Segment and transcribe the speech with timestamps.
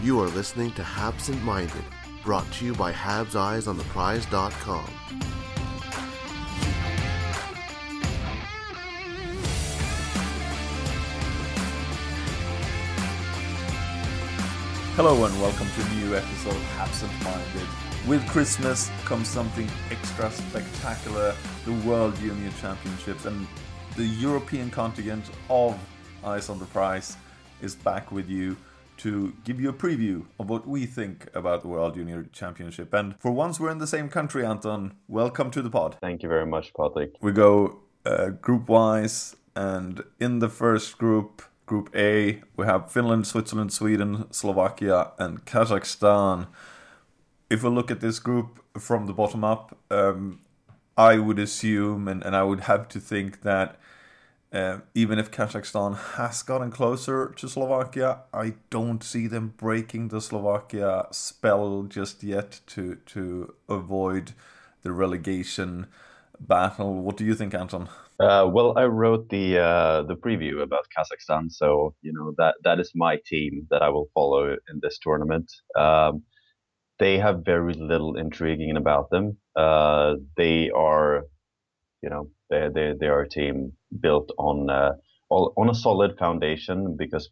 [0.00, 1.82] You are listening to Habsent Minded,
[2.22, 4.84] brought to you by Habs Eyes on the Prize.com.
[14.94, 17.68] Hello and welcome to a new episode of Absent Minded.
[18.06, 21.34] With Christmas comes something extra spectacular
[21.64, 23.48] the World Junior Championships, and
[23.96, 25.76] the European contingent of
[26.24, 27.16] Eyes on the Prize
[27.60, 28.56] is back with you
[28.98, 32.92] to give you a preview of what we think about the World Junior Championship.
[32.92, 34.94] And for once, we're in the same country, Anton.
[35.08, 35.96] Welcome to the pod.
[36.00, 37.12] Thank you very much, Patrik.
[37.20, 43.26] We go uh, group wise, and in the first group, Group A, we have Finland,
[43.26, 46.46] Switzerland, Sweden, Slovakia, and Kazakhstan.
[47.50, 50.40] If we look at this group from the bottom up, um,
[50.96, 53.78] I would assume and, and I would have to think that
[54.52, 60.20] uh, even if Kazakhstan has gotten closer to Slovakia, I don't see them breaking the
[60.20, 64.32] Slovakia spell just yet to to avoid
[64.82, 65.86] the relegation
[66.40, 67.02] battle.
[67.02, 67.88] What do you think, Anton?
[68.20, 72.80] Uh, well, I wrote the uh, the preview about Kazakhstan, so you know that that
[72.80, 75.52] is my team that I will follow in this tournament.
[75.76, 76.22] Um,
[76.98, 79.36] they have very little intriguing about them.
[79.54, 81.24] Uh, they are,
[82.02, 84.92] you know, they they they are a team built on uh,
[85.28, 87.30] all, on a solid foundation because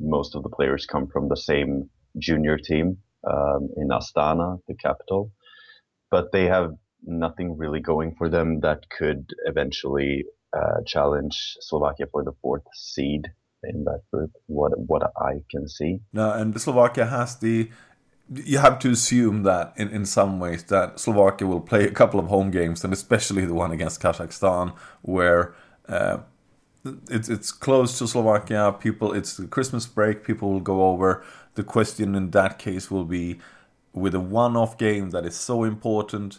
[0.00, 2.98] most of the players come from the same junior team
[3.30, 5.30] um, in Astana, the capital.
[6.10, 6.72] But they have
[7.02, 10.24] nothing really going for them that could eventually
[10.56, 13.28] uh, challenge Slovakia for the fourth seed
[13.64, 14.30] in that group.
[14.46, 16.00] What what I can see.
[16.12, 17.70] No, and Slovakia has the.
[18.32, 22.18] You have to assume that in, in some ways that Slovakia will play a couple
[22.18, 25.54] of home games, and especially the one against Kazakhstan, where
[25.88, 26.18] uh,
[27.10, 28.72] it's it's close to Slovakia.
[28.78, 30.24] People, it's the Christmas break.
[30.24, 31.22] People will go over.
[31.54, 33.40] The question in that case will be,
[33.92, 36.38] with a one-off game that is so important,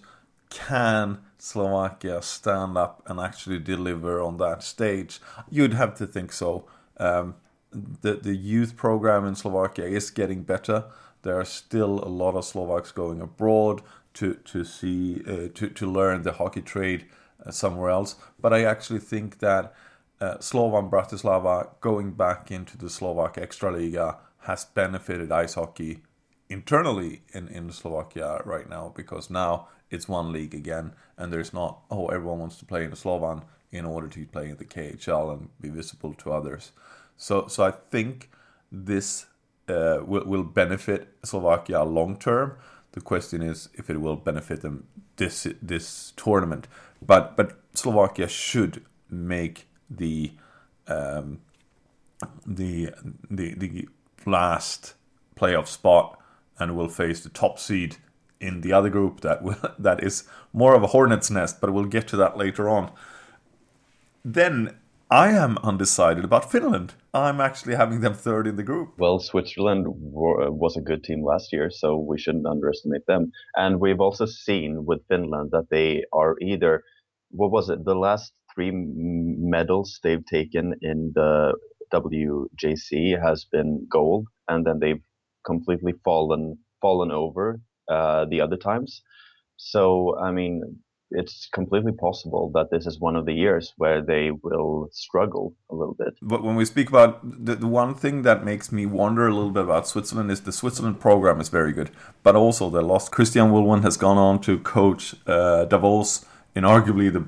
[0.49, 5.19] can Slovakia stand up and actually deliver on that stage?
[5.51, 6.65] You'd have to think so.
[6.97, 7.35] Um,
[7.71, 10.85] the the youth program in Slovakia is getting better.
[11.25, 13.81] There are still a lot of Slovaks going abroad
[14.13, 17.07] to to see uh, to to learn the hockey trade
[17.43, 18.15] uh, somewhere else.
[18.39, 19.73] But I actually think that
[20.21, 26.03] uh, Slovan Bratislava going back into the Slovak Extraliga has benefited ice hockey
[26.47, 31.79] internally in, in Slovakia right now because now it's one league again and there's not
[31.89, 35.33] oh everyone wants to play in the Slovan in order to play in the KHL
[35.33, 36.71] and be visible to others.
[37.17, 38.29] So so I think
[38.71, 39.25] this
[39.67, 42.57] uh, will, will benefit Slovakia long term.
[42.91, 44.87] The question is if it will benefit them
[45.17, 46.67] this this tournament.
[47.05, 50.31] But but Slovakia should make the
[50.87, 51.39] um,
[52.45, 52.91] the
[53.29, 53.89] the the
[54.25, 54.93] last
[55.35, 56.19] playoff spot
[56.57, 57.97] and will face the top seed
[58.39, 61.85] in the other group that will, that is more of a hornet's nest but we'll
[61.85, 62.91] get to that later on
[64.23, 64.75] then
[65.11, 69.85] i am undecided about finland i'm actually having them third in the group Well, Switzerland
[69.87, 73.31] wa- was a good team last year, so we shouldn't underestimate them.
[73.55, 76.83] And we've also seen with Finland that they are either,
[77.31, 81.53] what was it, the last three medals they've taken in the
[81.93, 85.03] WJC has been gold, and then they've
[85.45, 89.01] completely fallen fallen over uh, the other times.
[89.57, 90.61] So, I mean,
[91.15, 95.75] it's completely possible that this is one of the years where they will struggle a
[95.75, 96.13] little bit.
[96.21, 99.51] But when we speak about the, the one thing that makes me wonder a little
[99.51, 101.91] bit about Switzerland is the Switzerland program is very good,
[102.23, 103.11] but also they lost.
[103.11, 107.25] Christian Wohlwend has gone on to coach uh, Davos in arguably the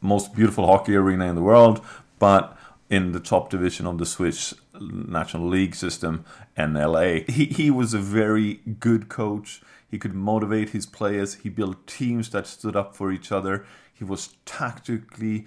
[0.00, 1.84] most beautiful hockey arena in the world,
[2.18, 2.56] but
[2.88, 6.24] in the top division of the Swiss National League system,
[6.56, 7.28] NLA.
[7.30, 9.60] He he was a very good coach.
[9.90, 11.34] He could motivate his players.
[11.34, 13.64] He built teams that stood up for each other.
[13.92, 15.46] He was tactically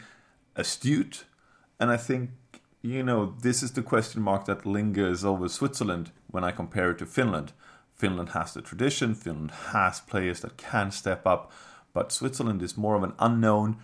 [0.56, 1.26] astute.
[1.80, 2.32] And I think,
[2.82, 7.00] you know, this is the question mark that lingers over Switzerland when I compare it
[7.00, 7.54] to Finland.
[7.96, 11.52] Finland has the tradition, Finland has players that can step up,
[11.94, 13.78] but Switzerland is more of an unknown.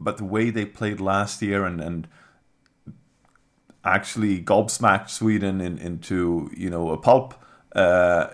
[0.00, 2.08] But the way they played last year and, and
[3.84, 7.34] actually gobsmacked Sweden in, into you know a pulp
[7.74, 8.28] uh,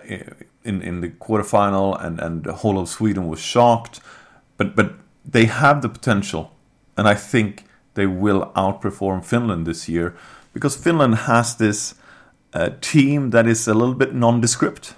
[0.63, 3.99] in in the quarterfinal, and and the whole of Sweden was shocked.
[4.57, 4.93] But but
[5.25, 6.51] they have the potential,
[6.97, 10.15] and I think they will outperform Finland this year
[10.53, 11.95] because Finland has this
[12.53, 14.95] uh, team that is a little bit nondescript,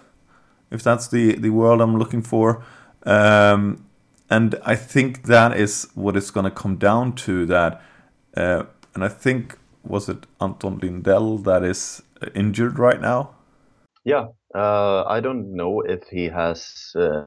[0.71, 2.63] if that's the the word I'm looking for.
[3.05, 3.85] Um,
[4.29, 7.45] and I think that is what it's going to come down to.
[7.45, 7.81] That,
[8.35, 8.63] uh,
[8.95, 12.01] and I think was it Anton Lundell that is
[12.33, 13.35] injured right now?
[14.05, 17.25] Yeah, uh, I don't know if he has, uh,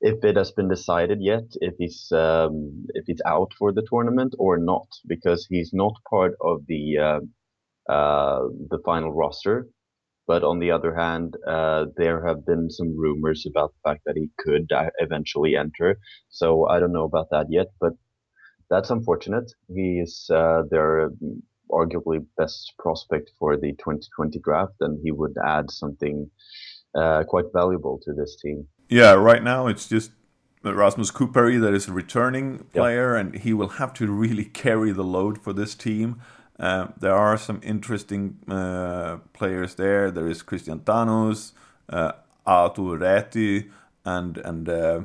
[0.00, 4.34] if it has been decided yet if he's um, if he's out for the tournament
[4.38, 9.68] or not, because he's not part of the uh, uh the final roster.
[10.28, 14.16] But on the other hand, uh, there have been some rumors about the fact that
[14.16, 15.98] he could uh, eventually enter.
[16.30, 17.92] So I don't know about that yet, but
[18.70, 19.52] that's unfortunate.
[19.68, 21.10] He is uh, their
[21.70, 26.30] arguably best prospect for the 2020 draft, and he would add something
[26.94, 28.66] uh, quite valuable to this team.
[28.88, 30.12] Yeah, right now it's just
[30.62, 33.26] Rasmus Kupari that is a returning player, yep.
[33.26, 36.20] and he will have to really carry the load for this team.
[36.58, 40.10] Uh, there are some interesting uh, players there.
[40.10, 41.52] There is Kristian Tanus,
[41.90, 42.12] uh,
[42.46, 43.70] Aatu Räty,
[44.04, 45.00] and and uh,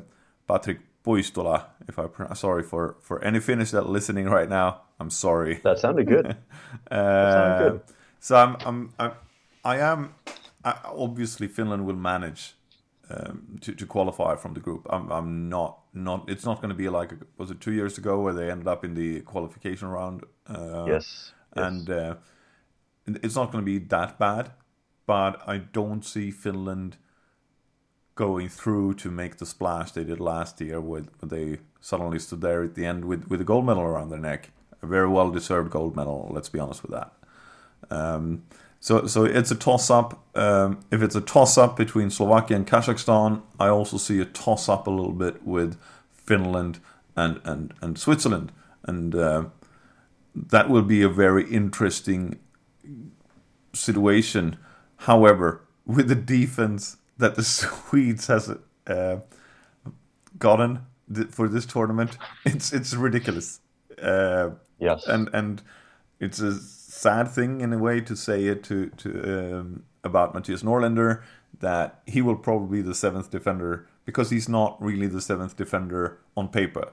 [0.48, 1.64] Patrik Puistola.
[1.88, 5.60] If I pronounce, sorry for for any Finnish that are listening right now, I'm sorry.
[5.62, 6.26] That sounded good.
[6.90, 7.80] uh, that sounded good.
[8.20, 9.12] So I'm I'm, I'm
[9.64, 10.14] I am
[10.64, 12.54] I, obviously Finland will manage
[13.10, 14.86] um, to, to qualify from the group.
[14.90, 16.28] I'm, I'm not not.
[16.28, 18.84] It's not going to be like was it two years ago where they ended up
[18.84, 20.24] in the qualification round.
[20.48, 22.14] Uh, yes and uh,
[23.06, 24.52] it's not going to be that bad.
[25.04, 26.96] But I don't see Finland
[28.14, 32.62] going through to make the splash they did last year, when they suddenly stood there
[32.62, 34.50] at the end with with a gold medal around their neck,
[34.82, 36.30] a very well deserved gold medal.
[36.30, 37.12] Let's be honest with that.
[37.90, 38.44] Um,
[38.80, 40.26] so, so it's a toss up.
[40.36, 44.68] Um, if it's a toss up between Slovakia and Kazakhstan, I also see a toss
[44.68, 45.78] up a little bit with
[46.10, 46.80] Finland
[47.16, 48.50] and and and Switzerland.
[48.84, 49.44] And uh,
[50.34, 52.40] that will be a very interesting
[53.72, 54.56] situation.
[54.96, 58.54] However, with the defense that the Swedes has
[58.86, 59.16] uh,
[60.38, 60.80] gotten
[61.30, 63.60] for this tournament, it's it's ridiculous.
[64.00, 65.62] Uh, yes, and and
[66.20, 70.62] it's a sad thing in a way to say it to to um, about Mattias
[70.62, 71.22] Norlinder
[71.60, 76.18] that he will probably be the seventh defender because he's not really the seventh defender
[76.36, 76.92] on paper,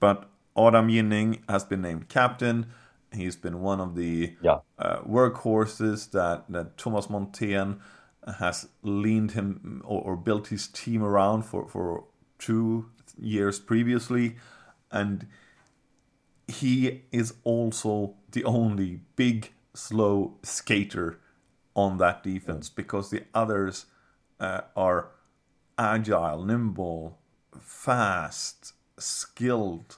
[0.00, 2.66] but Adam Ginning has been named captain.
[3.12, 4.58] He's been one of the yeah.
[4.78, 7.78] uh, workhorses that, that Tomas Montén
[8.38, 12.04] has leaned him or, or, built his team around for, for
[12.38, 14.36] two years previously.
[14.90, 15.26] And
[16.46, 21.18] he is also the only big, slow skater
[21.74, 23.86] on that defense because the others
[24.38, 25.08] uh, are
[25.78, 27.18] agile, nimble,
[27.58, 29.96] fast, skilled,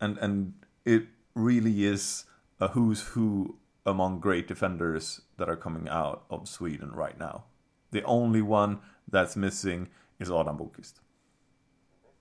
[0.00, 0.54] and and
[0.84, 2.24] it really is
[2.60, 7.44] a who's who among great defenders that are coming out of Sweden right now.
[7.92, 8.80] The only one
[9.10, 10.94] that's missing is Adam Boqvist.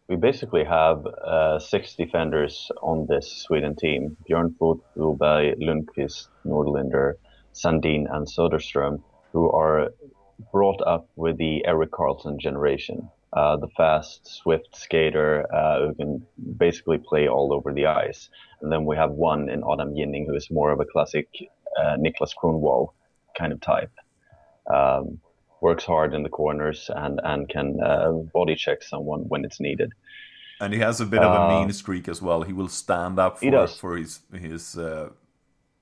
[0.07, 7.13] We basically have uh, six defenders on this Sweden team: Björn Broberg, Lundkvist, Norlinder,
[7.53, 9.01] Sandin, and Söderström,
[9.31, 9.89] who are
[10.51, 16.25] brought up with the Erik Karlsson generation uh, the fast, swift skater uh, who can
[16.57, 18.29] basically play all over the ice.
[18.61, 21.29] And then we have one in Adam Ginning who is more of a classic
[21.79, 22.89] uh, Niklas Kronwall
[23.37, 23.91] kind of type.
[24.71, 25.19] Um,
[25.61, 29.93] works hard in the corners and, and can uh, body check someone when it's needed.
[30.59, 32.43] And he has a bit of a uh, mean streak as well.
[32.43, 35.09] He will stand up for, for his his uh,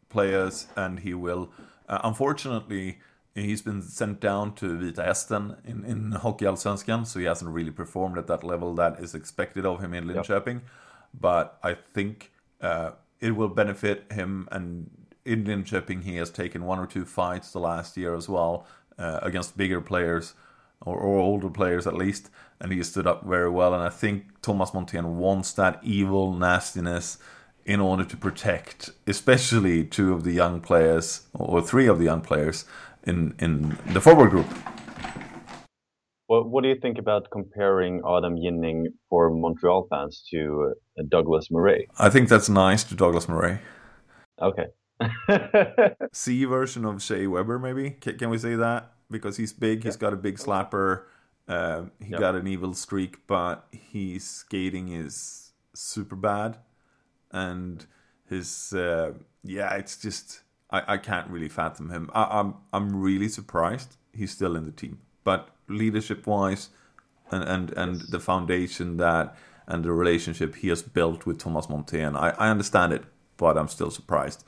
[0.08, 1.52] players, and he will.
[1.90, 3.00] unfortunately,
[3.36, 8.18] He's been sent down to Vita Hästen in, in Hockeyallsvenskan, so he hasn't really performed
[8.18, 10.54] at that level that is expected of him in Linköping.
[10.54, 10.64] Yep.
[11.20, 12.32] But I think
[12.62, 14.48] uh, it will benefit him.
[14.52, 14.90] And
[15.26, 18.66] in Linköping, he has taken one or two fights the last year as well
[19.00, 20.34] uh, against bigger players
[20.82, 22.30] or, or, older players at least,
[22.60, 23.74] and he stood up very well.
[23.74, 27.18] And I think Tomas Montén wants that evil nastiness
[27.66, 32.22] in order to protect, especially two of the young players or three of the young
[32.22, 32.66] players
[33.04, 34.48] in in the forward group.
[36.30, 41.48] Well, what do you think about comparing Adam Ginning for Montreal fans to uh, Douglas
[41.50, 41.88] Murray?
[41.98, 43.60] I think that's nice to Douglas Murray.
[44.40, 44.68] Okay.
[46.12, 47.92] C version of Shea Weber, maybe?
[47.92, 48.92] Can, can, we say that?
[49.10, 51.04] Because he's big, he's got a big slapper,
[51.48, 52.20] uh, he yep.
[52.20, 56.58] got an evil streak, but his skating is super bad.
[57.32, 57.86] And
[58.28, 59.14] his, uh,
[59.44, 62.10] yeah, it's just I, I can't really fathom him.
[62.14, 65.00] I, I'm I'm really surprised he's still in the team.
[65.24, 66.70] But leadership wise,
[67.32, 69.36] and and, and the foundation that
[69.68, 73.04] and the relationship he has built with Tomas Montén, I, I understand it,
[73.38, 74.44] but I'm still surprised.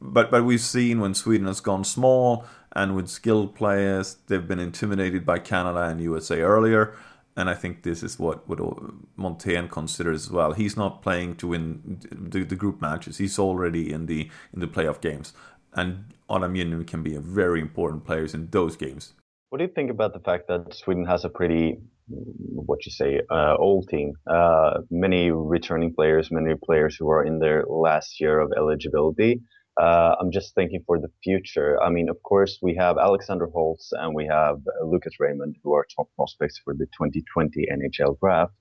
[0.00, 4.60] But but we've seen when Sweden has gone small and with skilled players, they've been
[4.60, 6.94] intimidated by Canada and USA earlier.
[7.38, 10.52] And I think this is what, Montén considers as well.
[10.52, 13.18] He's not playing to win the, the group matches.
[13.18, 15.34] He's already in the in the playoff games.
[15.74, 19.12] And Ginning can be a very important player in those games.
[19.50, 21.76] What do you think about the fact that Sweden has a pretty,
[22.08, 24.14] what you say, uh, old team?
[24.26, 29.42] Uh, many returning players, many players who are in their last year of eligibility.
[29.80, 31.80] Uh, I'm just thinking for the future.
[31.82, 35.74] I mean, of course, we have Alexander Holtz and we have uh, Lucas Raymond, who
[35.74, 38.54] are top prospects for the 2020 NHL draft.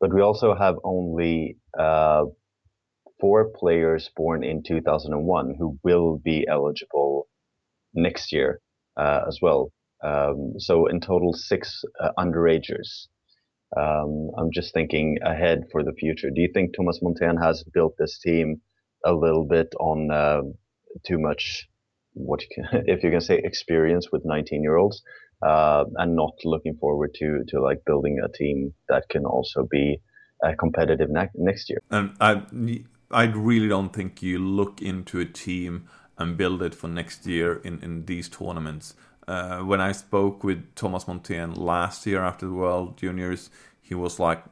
[0.00, 2.24] But we also have only uh,
[3.20, 7.28] four players born in 2001 who will be eligible
[7.92, 8.60] next year
[8.96, 9.72] uh, as well.
[10.02, 13.08] Um, so in total, six uh, underagers.
[13.76, 16.30] Um, I'm just thinking ahead for the future.
[16.30, 18.62] Do you think Tomas Montén has built this team
[19.04, 20.42] a little bit on uh,
[21.06, 21.68] too much,
[22.14, 25.02] what you can, if you can say, experience with 19 year olds,
[25.42, 30.00] uh, and not looking forward to to like building a team that can also be
[30.44, 31.80] uh, competitive ne- next year.
[31.90, 32.42] And I
[33.10, 35.88] I really don't think you look into a team
[36.18, 38.94] and build it for next year in in these tournaments.
[39.28, 43.50] Uh, when I spoke with Tomas Montén last year after the World Juniors,
[43.82, 44.42] he was like,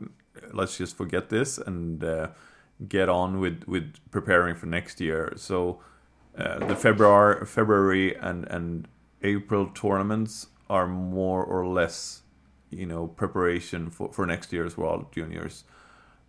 [0.52, 2.28] "Let's just forget this and." Uh,
[2.88, 5.32] get on with with preparing for next year.
[5.36, 5.80] So
[6.36, 8.88] uh, the February February and and
[9.22, 12.22] April tournaments are more or less,
[12.70, 15.64] you know, preparation for for next year's World Juniors.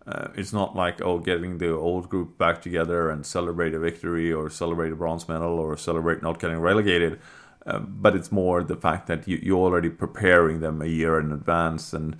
[0.06, 4.32] Uh, it's not like oh getting the old group back together and celebrate a victory
[4.32, 7.20] or celebrate a bronze medal or celebrate not getting relegated.
[7.66, 11.30] Uh, but it's more the fact that you, you're already preparing them a year in
[11.30, 11.92] advance.
[11.92, 12.16] And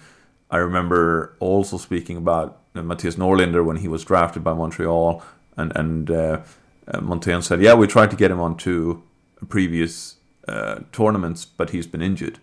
[0.51, 5.23] I remember also speaking about Mattias Norlinder when he was drafted by Montreal,
[5.57, 6.41] and and uh,
[6.89, 9.03] uh, Montén said, "Yeah, we tried to get him onto
[9.49, 10.17] previous
[10.47, 12.39] uh, tournaments, but he's been injured."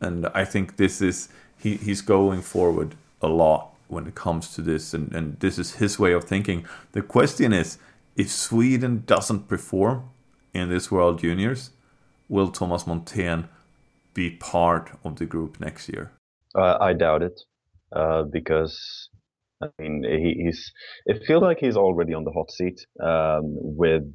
[0.00, 1.28] And I think this is
[1.58, 5.76] he, he's going forward a lot when it comes to this, and, and this is
[5.76, 6.66] his way of thinking.
[6.92, 7.78] The question is,
[8.16, 10.10] if Sweden doesn't perform
[10.52, 11.70] in this World Juniors,
[12.28, 13.48] will Tomas Montén
[14.12, 16.10] be part of the group next year?
[16.54, 17.40] Uh, I doubt it,
[17.92, 19.08] uh, because
[19.62, 20.72] I mean, he, he's.
[21.06, 24.12] It feels like he's already on the hot seat um, with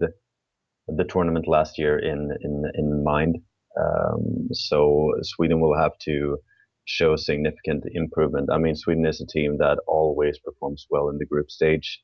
[0.87, 3.37] the tournament last year in in in mind.
[3.79, 6.37] Um, so Sweden will have to
[6.85, 8.49] show significant improvement.
[8.51, 12.01] I mean, Sweden is a team that always performs well in the group stage,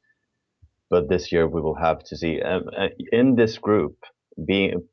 [0.89, 3.97] but this year we will have to see um, uh, in this group
[4.45, 4.87] being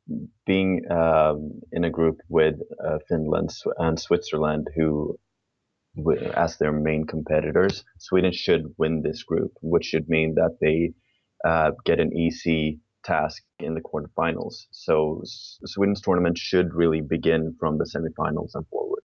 [0.47, 5.19] being um, in a group with uh, Finland and Switzerland, who
[6.35, 10.93] as their main competitors, Sweden should win this group, which should mean that they
[11.45, 14.65] uh, get an easy task in the quarterfinals.
[14.71, 19.03] So Sweden's tournament should really begin from the semifinals and forward.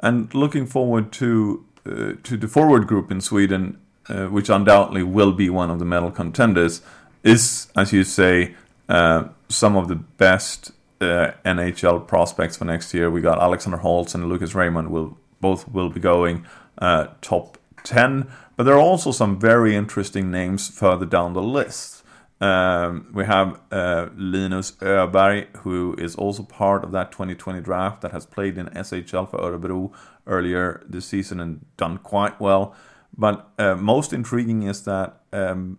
[0.00, 5.32] And looking forward to uh, to the forward group in Sweden, uh, which undoubtedly will
[5.32, 6.82] be one of the medal contenders,
[7.22, 8.54] is as you say
[8.88, 13.10] uh, some of the best uh, NHL prospects for next year.
[13.10, 16.44] We got Alexander Holtz and Lucas Raymond will both will be going
[16.78, 18.30] uh, top 10.
[18.56, 22.00] But there are also some very interesting names further down the list.
[22.40, 28.12] Um, we have uh, Linus Öberg, who is also part of that 2020 draft that
[28.12, 29.92] has played in SHL for Örebro
[30.26, 32.74] earlier this season and done quite well.
[33.16, 35.78] But uh, most intriguing is that um,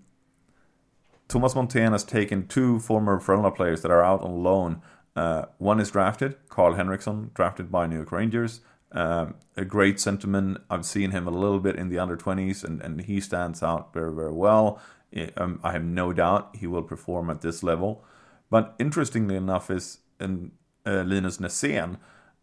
[1.28, 4.82] Tomas Montén has taken two former Frölunda players that are out on loan.
[5.16, 8.62] Uh, one is drafted, Karl Henriksson, drafted by New York Rangers,
[8.94, 10.60] um, a great sentiment.
[10.70, 13.94] I've seen him a little bit in the under 20s, and, and he stands out
[13.94, 14.82] very, very well.
[15.38, 18.04] Um, I have no doubt he will perform at this level.
[18.50, 20.52] But interestingly enough, is in,
[20.86, 21.98] uh, Linus Nässén,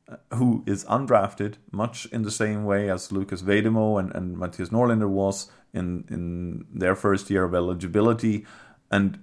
[0.08, 4.70] uh, who is undrafted, much in the same way as Lucas Vejdemo and, and Mattias
[4.70, 8.46] Norlinder was in, in their first year of eligibility.
[8.90, 9.18] And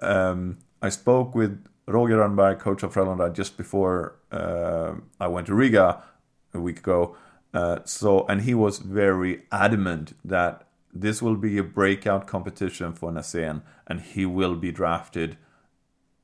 [0.00, 5.54] um, I spoke with Roger Rönnberg, coach of Frölunda, just before uh, I went to
[5.54, 6.02] Riga
[6.54, 7.16] a week ago.
[7.54, 13.10] Uh, so, and he was very adamant that this will be a breakout competition for
[13.10, 15.36] Nässén, and he will be drafted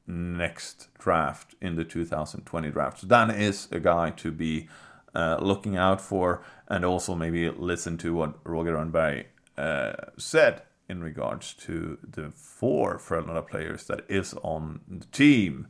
[0.07, 3.01] next draft in the 2020 draft.
[3.01, 4.69] So that is a guy to be
[5.15, 11.03] uh, looking out for, and also maybe listen to what Roger Rönnberg uh, said in
[11.03, 15.69] regards to the four Frölunda players that is on the team.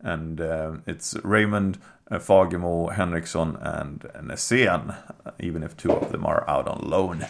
[0.00, 1.78] And uh, it's Raymond,
[2.10, 4.96] uh, Fagemo, Henriksson, and Nässén,
[5.40, 7.26] even if two of them are out on loan.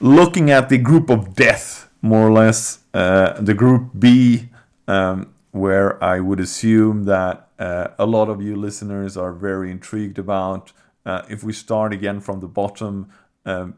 [0.00, 4.48] Looking at the group of death, more or less, uh, the group B,
[4.88, 10.18] um, where I would assume that uh, a lot of you listeners are very intrigued
[10.18, 10.72] about.
[11.06, 13.08] Uh, if we start again from the bottom,
[13.46, 13.74] um,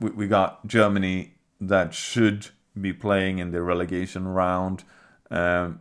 [0.00, 4.84] we, we got Germany that should be playing in the relegation round.
[5.30, 5.80] Um,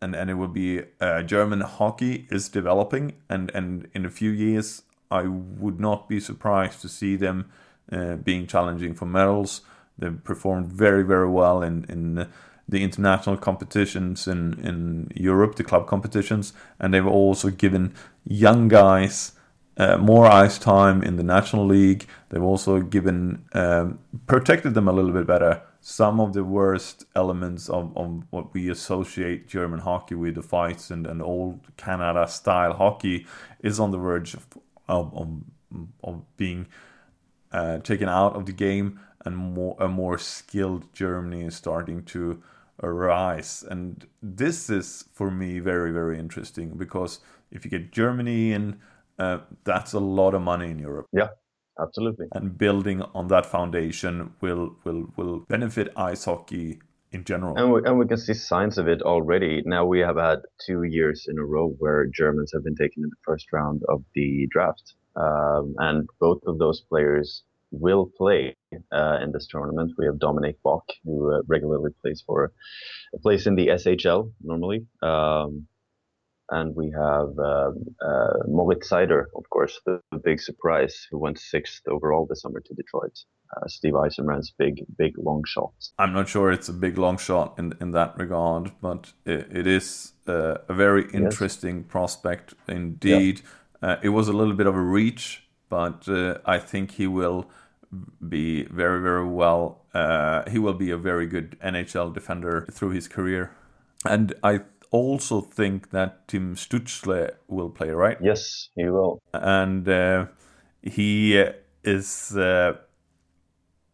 [0.00, 4.30] and, and it will be uh, German hockey is developing, and, and in a few
[4.30, 7.50] years, I would not be surprised to see them
[7.90, 9.62] uh, being challenging for medals.
[9.98, 12.28] They've performed very, very well in, in
[12.68, 19.32] the international competitions in, in Europe, the club competitions, and they've also given young guys
[19.78, 22.06] uh, more ice time in the national league.
[22.28, 25.62] They've also given um, protected them a little bit better.
[25.88, 30.90] Some of the worst elements of, of what we associate German hockey with, the fights
[30.90, 33.26] and, and old Canada style hockey,
[33.60, 34.46] is on the verge of,
[34.86, 35.42] of,
[36.04, 36.66] of being
[37.52, 42.42] uh, taken out of the game, and more a more skilled Germany is starting to
[42.82, 43.64] arise.
[43.70, 48.78] And this is for me very very interesting because if you get Germany in
[49.18, 51.06] uh, that's a lot of money in Europe.
[51.12, 51.28] Yeah,
[51.80, 52.26] absolutely.
[52.32, 56.80] And building on that foundation will will will benefit ice hockey
[57.12, 57.56] in general.
[57.56, 59.62] And we, and we can see signs of it already.
[59.64, 63.10] Now we have had two years in a row where Germans have been taken in
[63.10, 68.56] the first round of the draft, um, and both of those players will play
[68.92, 69.92] uh, in this tournament.
[69.98, 72.52] We have Dominik Bokk, who uh, regularly plays for
[73.14, 74.86] a place in the SHL normally.
[75.02, 75.66] Um,
[76.50, 77.70] and we have uh,
[78.04, 82.60] uh, Moritz Seider, of course, the, the, big surprise, who went sixth overall this summer
[82.60, 83.18] to Detroit.
[83.56, 85.72] Uh, Steve Yzerman's big, big long shot.
[85.98, 89.66] I'm not sure it's a big long shot in in that regard, but it, it
[89.66, 91.86] is uh, a very interesting yes.
[91.88, 93.40] prospect indeed.
[93.82, 97.50] Uh, it was a little bit of a reach, but uh, I think he will
[98.28, 99.84] be very, very well.
[100.50, 103.50] he will be a very good NHL defender through his career,
[104.04, 108.18] and I also think that Tim Stützle will play, right?
[108.20, 109.20] Yes, he will.
[109.32, 110.26] And uh,
[110.82, 111.44] he
[111.84, 112.74] is uh,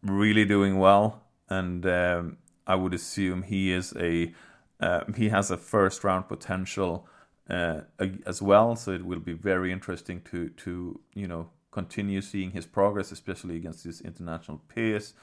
[0.03, 4.33] really doing well, and um, I would assume he is a
[4.79, 7.07] uh, he has a first round potential
[7.49, 7.81] uh,
[8.25, 8.75] as well.
[8.75, 13.57] So it will be very interesting to to you know continue seeing his progress, especially
[13.57, 15.13] against his international peers.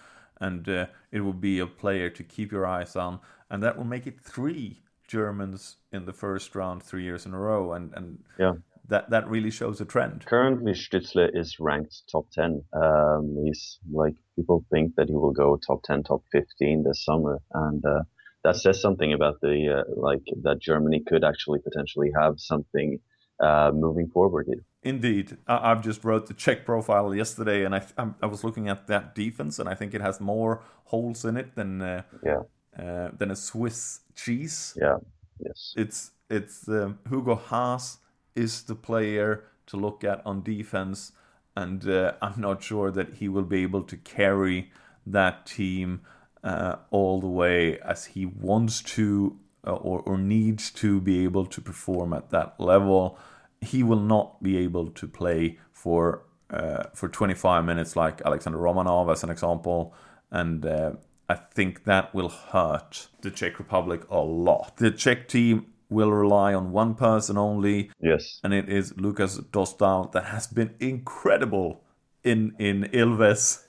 [0.41, 3.85] And uh, it will be a player to keep your eyes on, and that will
[3.85, 4.82] make it three
[5.13, 8.55] Germans in the first round three years in a row, and and yeah.
[8.89, 10.27] That, that really shows a trend.
[10.27, 12.65] Currently, Stützle is ranked top 10.
[12.73, 17.39] Um, he's like people think that he will go top 10, top 15 this summer,
[17.55, 18.03] and uh,
[18.45, 22.99] that says something about the uh, like that Germany could actually potentially have something
[23.41, 24.47] uh, moving forward.
[24.49, 24.65] Here.
[24.83, 27.83] Indeed, I- have just wrote the Czech profile yesterday, and I
[28.21, 30.61] I was looking at that defense, and I think it has more
[30.93, 32.43] holes in it than uh, yeah
[32.79, 34.77] uh, than a Swiss cheese.
[34.81, 34.97] Yeah.
[35.39, 35.75] Yes.
[35.77, 37.99] It's it's um, Hugo Haas
[38.35, 41.13] is the player to look at on defense,
[41.57, 44.71] and uh, I'm not sure that he will be able to carry
[45.07, 46.03] that team
[46.45, 51.47] uh, all the way as he wants to uh, or or needs to be able
[51.47, 53.19] to perform at that level.
[53.61, 59.11] He will not be able to play for uh, for 25 minutes like Alexander Romanov
[59.11, 59.95] as an example,
[60.31, 60.93] and uh,
[61.33, 64.77] I think that will hurt the Czech Republic a lot.
[64.77, 67.91] The Czech team will rely on one person only.
[68.01, 68.39] Yes.
[68.45, 71.85] And it is Lukas Dostal that has been incredible
[72.23, 73.65] in in Ilves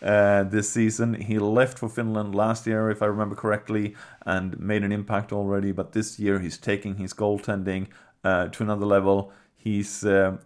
[0.00, 1.14] uh, this season.
[1.14, 5.72] He left for Finland last year, if I remember correctly, and made an impact already.
[5.72, 7.88] But this year he's taking his goaltending
[8.24, 9.32] uh, to another level.
[9.54, 10.38] He's uh,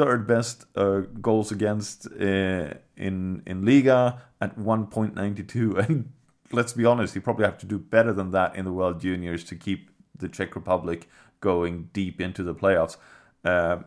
[0.00, 6.12] third best uh, goals against uh, in in Liiga at 1.92, and
[6.52, 9.44] let's be honest, he probably have to do better than that in the World Juniors
[9.44, 11.08] to keep the Czech Republic
[11.40, 12.96] going deep into the playoffs.
[13.44, 13.78] Uh,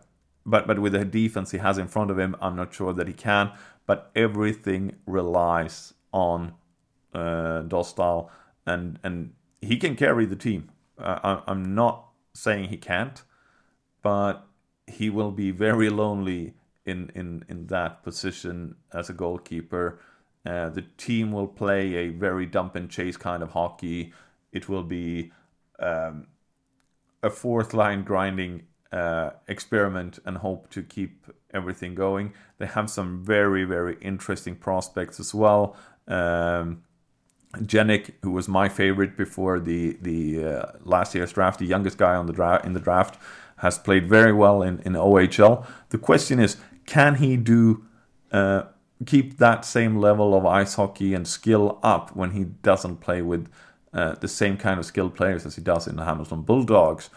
[0.45, 3.08] but but with the defense he has in front of him, I'm not sure that
[3.08, 3.52] he can.
[3.86, 6.54] But everything relies on
[7.13, 8.30] uh, Dostal,
[8.67, 10.69] and and he can carry the team.
[10.97, 11.95] Uh, I, I'm not
[12.34, 13.23] saying he can't,
[14.04, 14.47] but
[14.88, 16.54] he will be very lonely
[16.86, 20.00] in in in that position as a goalkeeper.
[20.46, 24.13] Uh, the team will play a very dump and chase kind of hockey.
[24.52, 25.32] It will be
[25.80, 26.28] um,
[27.22, 32.34] a fourth line grinding uh, experiment and hope to keep everything going.
[32.58, 35.78] They have some very very interesting prospects as well.
[36.08, 36.84] Um,
[38.24, 42.26] who was my favorite before the the uh, last year's draft, the youngest guy on
[42.26, 43.19] the draft in the draft,
[43.63, 45.65] has played very well in, in OHL.
[45.89, 47.86] The question is, can he do
[48.32, 48.63] uh,
[49.06, 53.49] keep that same level of ice hockey and skill up when he doesn't play with
[53.93, 57.10] uh, the same kind of skilled players as he does in the Hamilton Bulldogs?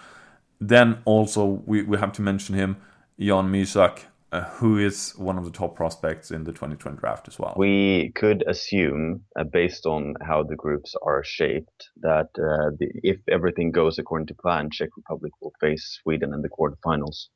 [0.60, 2.76] Then also we, we have to mention him,
[3.18, 4.02] Jan Mysak,
[4.36, 7.54] uh, who is one of the top prospects in the 2020 draft as well.
[7.56, 13.18] We could assume, uh, based on how the groups are shaped, that uh, the, if
[13.30, 17.28] everything goes according to plan, Czech Republic will face Sweden in the quarterfinals.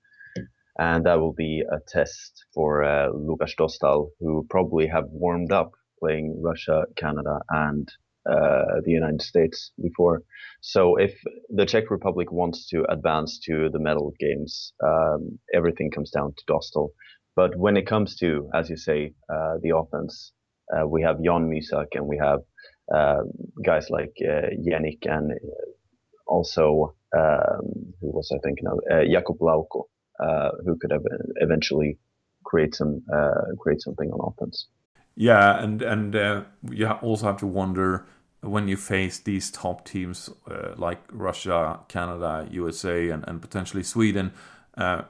[0.78, 5.72] And that will be a test for uh, Lukas Dostal, who probably have warmed up
[5.98, 7.88] playing Russia, Canada, and
[8.28, 10.22] uh, the United States before.
[10.60, 11.14] So if
[11.48, 16.44] the Czech Republic wants to advance to the medal games, um, everything comes down to
[16.52, 16.90] Dostal.
[17.36, 20.32] But when it comes to, as you say, uh, the offense,
[20.74, 22.40] uh, we have Jan Mysak and we have
[22.94, 23.22] uh,
[23.64, 25.32] guys like uh, Jenik and
[26.26, 29.84] also um, who was I thinking of uh, Jakub Lauko,
[30.64, 31.04] who could have
[31.36, 31.98] eventually
[32.44, 33.02] create some
[33.58, 34.66] create something on offense.
[35.14, 38.06] Yeah, and and uh, you also have to wonder
[38.40, 44.32] when you face these top teams uh, like Russia, Canada, USA, and, and potentially Sweden,
[44.78, 45.02] uh,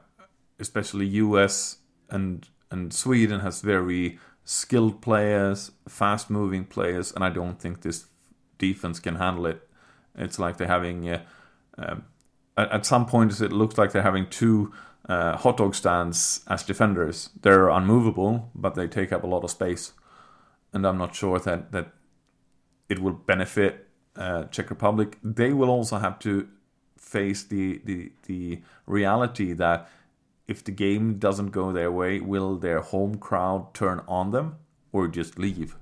[0.58, 7.60] especially US and and Sweden has very skilled players, fast moving players, and I don't
[7.60, 8.06] think this
[8.58, 9.68] defense can handle it.
[10.16, 11.22] It's like they're having uh,
[11.78, 12.04] um,
[12.56, 14.72] at, some point it looks like they're having two
[15.10, 17.30] uh, hot dog stands as defenders.
[17.42, 19.92] They're unmovable, but they take up a lot of space
[20.72, 21.92] and I'm not sure that that
[22.88, 25.18] it will benefit uh, Czech Republic.
[25.22, 26.48] They will also have to
[26.96, 29.88] face the the the reality that
[30.46, 34.56] if the game doesn't go their way, will their home crowd turn on them
[34.92, 35.76] or just leave?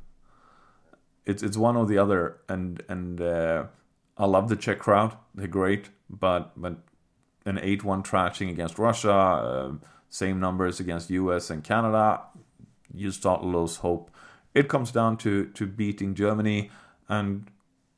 [1.24, 3.64] It's it's one or the other, and and uh,
[4.16, 6.78] I love the Czech crowd; they're great, but but
[7.48, 9.72] an eight-one trashing against Russia, uh,
[10.10, 11.50] same numbers against U.S.
[11.50, 12.22] and Canada,
[12.94, 14.10] you start to lose hope
[14.54, 16.70] it comes down to to beating Germany,
[17.08, 17.50] and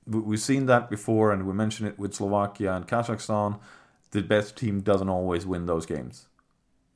[0.06, 3.58] we've seen that before, and we mentioned it with Slovakia and Kazakhstan.
[4.10, 6.26] The best team doesn't always win those games.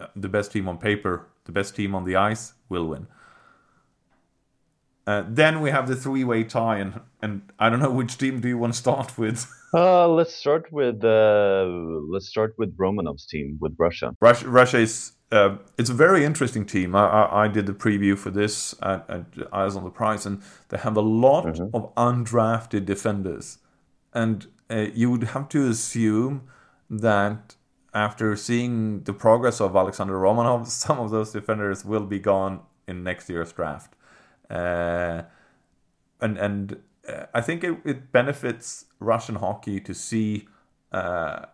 [0.00, 3.06] Uh, the best team on paper, the best team on the ice will win.
[5.06, 8.48] Uh, then we have the three-way tie, and and I don't know which team do
[8.48, 9.46] you want to start with.
[9.74, 11.66] uh, let's start with uh,
[12.10, 14.14] let's start with Romanov's team with Russia.
[14.20, 16.94] Russia, Russia is uh, it's a very interesting team.
[16.94, 20.40] I, I, I, did the preview for this at, at Eyes on the Prize, and
[20.68, 21.74] they have a lot mm-hmm.
[21.74, 23.58] of undrafted defenders.
[24.12, 26.48] And uh, you would have to assume
[26.88, 27.56] that
[27.92, 33.02] after seeing the progress of Alexander Romanov, some of those defenders will be gone in
[33.02, 33.94] next year's draft.
[34.50, 35.22] Uh,
[36.20, 40.48] and and uh, I think it, it benefits Russian hockey to see
[40.92, 41.46] uh,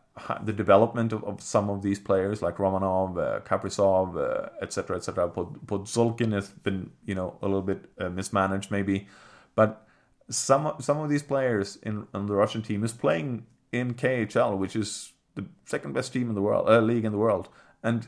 [0.42, 5.26] the development of, of some of these players like Romanov, uh, Kaprizov, etc., uh, etc.
[5.26, 5.34] Et
[5.66, 9.08] Podkolzin has been, you know, a little bit uh, mismanaged maybe,
[9.54, 9.86] but
[10.28, 14.76] some some of these players in, in the Russian team is playing in KHL, which
[14.76, 17.48] is the second best team in the world, uh, league in the world,
[17.82, 18.06] and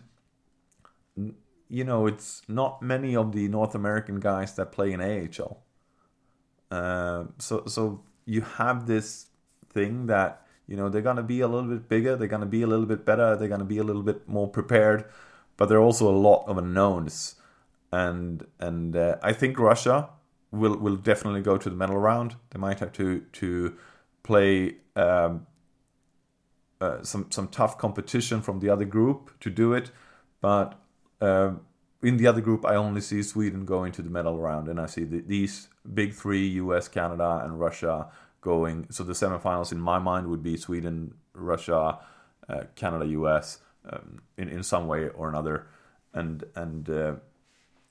[1.72, 5.54] you know it's not many of the North American guys that play in AHL.
[6.70, 9.26] Uh, so so you have this
[9.72, 12.66] thing that you know, they're to be a little bit bigger, they're to be a
[12.66, 15.04] little bit better, they're to be a little bit more prepared,
[15.56, 17.34] but there are also a lot of unknowns.
[17.92, 20.08] And and uh, I think Russia
[20.50, 22.36] will will definitely go to the medal round.
[22.50, 23.76] They might have to to
[24.22, 25.46] play um,
[26.80, 29.90] uh, some some tough competition from the other group to do it,
[30.40, 30.80] but
[31.22, 31.52] uh,
[32.02, 34.86] in the other group, I only see Sweden going to the medal round, and I
[34.86, 38.08] see the, these big three: U.S., Canada, and Russia
[38.40, 38.86] going.
[38.90, 42.00] So the semifinals in my mind would be Sweden, Russia,
[42.48, 43.58] uh, Canada, US,
[43.88, 45.66] um, in in some way or another,
[46.12, 47.14] and and uh,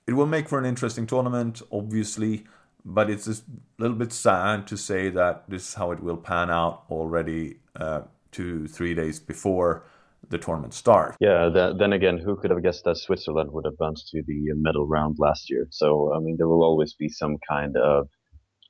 [0.06, 2.46] it will make for an interesting tournament, obviously.
[2.84, 3.36] But it's a
[3.78, 8.02] little bit sad to say that this is how it will pan out already uh,
[8.32, 9.84] two, three days before
[10.32, 11.16] the tournament start.
[11.20, 15.18] Yeah, then again, who could have guessed that Switzerland would advance to the medal round
[15.20, 15.68] last year?
[15.70, 18.08] So, I mean, there will always be some kind of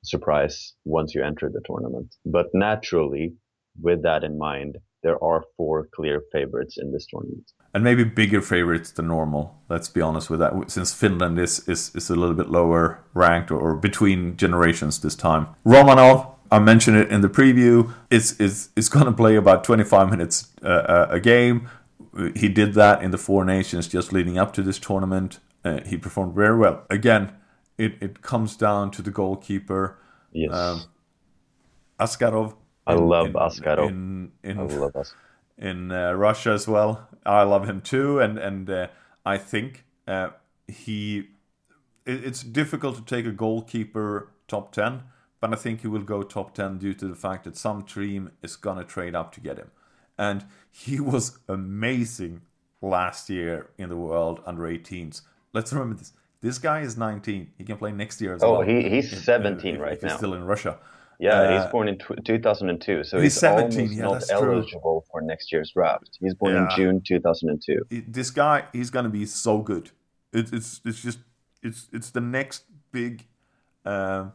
[0.04, 2.14] surprise once you enter the tournament.
[2.26, 3.36] But naturally,
[3.80, 7.52] with that in mind, there are four clear favorites in this tournament.
[7.74, 9.56] And maybe bigger favorites than normal.
[9.70, 13.52] Let's be honest with that, since Finland is is, is a little bit lower ranked
[13.52, 15.48] or, or between generations this time.
[15.66, 20.10] Romanov, I mentioned it in the preview, It's is is going to play about 25
[20.10, 21.70] minutes uh, a game.
[22.36, 25.40] He did that in the four nations just leading up to this tournament.
[25.64, 26.84] Uh, he performed very well.
[26.90, 27.32] Again,
[27.78, 29.98] it, it comes down to the goalkeeper.
[30.34, 30.54] Yes.
[30.54, 30.84] Um,
[32.00, 32.56] Askarov.
[32.86, 33.88] I in- love in- Askarov.
[33.90, 35.14] In, in, I love
[35.58, 37.08] in uh, Russia as well.
[37.26, 38.88] I love him too, and and uh,
[39.26, 40.30] I think uh,
[40.68, 41.30] he.
[42.06, 45.04] It, it's difficult to take a goalkeeper top ten,
[45.42, 48.32] but I think he will go top ten due to the fact that some team
[48.42, 49.72] is gonna trade up to get him,
[50.18, 52.42] and he was amazing
[52.82, 55.22] last year in the world under 18s.
[55.54, 56.14] Let's remember this.
[56.42, 57.52] This guy is 19.
[57.58, 58.62] He can play next year as Oh, well.
[58.62, 60.18] he, he's If- 17 if- right if he's now.
[60.18, 60.80] still in Russia.
[61.20, 64.30] Yeah, Uh, he's born in tw 2002, so he's he's, 17, almost yeah, not that's
[64.30, 64.54] true.
[64.56, 66.18] eligible for next year's draft.
[66.20, 67.86] He's born in June 2002.
[67.92, 69.92] it- this guy he's gonna be so good.
[70.34, 71.20] It, it's it's just
[71.62, 73.28] it's it's the next big
[73.86, 74.30] uh,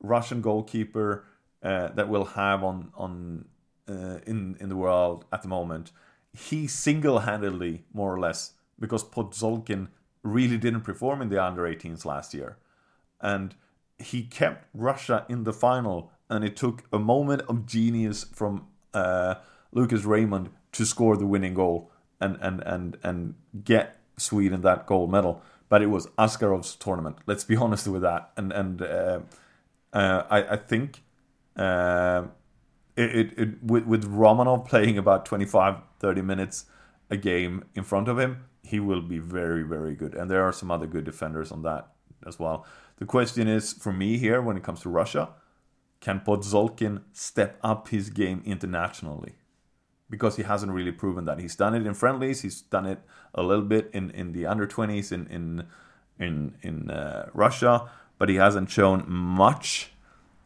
[0.00, 1.24] Russian goalkeeper
[1.62, 3.46] uh, that we'll have on on
[3.88, 5.92] uh, in in the world at the moment.
[6.32, 9.88] He single handedly, more or less, because Podkolzin
[10.22, 12.58] really didn't perform in the under 18s last year,
[13.20, 13.54] and
[13.98, 16.12] he kept Russia in the final.
[16.28, 19.36] And it took a moment of genius from uh,
[19.70, 25.10] Lucas Raymond to score the winning goal and and and and get Sweden that gold
[25.10, 25.42] medal.
[25.68, 27.16] But it was Askarov's tournament.
[27.26, 28.30] Let's be honest with that.
[28.36, 29.20] And and uh,
[29.96, 31.02] uh, I I think
[31.56, 32.24] uh,
[32.96, 36.66] it, it, it with with Romanov playing about 25 30 minutes
[37.10, 40.14] a game in front of him, he will be very very good.
[40.14, 41.88] And there are some other good defenders on that
[42.26, 42.66] as well.
[42.98, 45.30] The question is for me here when it comes to Russia,
[46.00, 49.34] can Podkolzin step up his game internationally?
[50.08, 51.40] because he hasn't really proven that.
[51.40, 52.42] He's done it in friendlies.
[52.42, 53.00] He's done it
[53.34, 55.66] a little bit in, in the under twenties in in
[56.18, 59.92] in in uh, Russia, but he hasn't shown much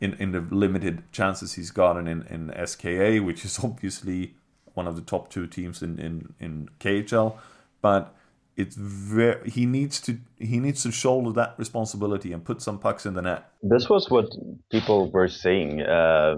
[0.00, 4.34] in in the limited chances he's gotten in in SKA, which is obviously
[4.74, 7.36] one of the top two teams in in in KHL.
[7.82, 8.14] But
[8.56, 13.06] it's very he needs to he needs to shoulder that responsibility and put some pucks
[13.06, 13.50] in the net.
[13.62, 14.26] This was what
[14.70, 16.36] people were saying uh,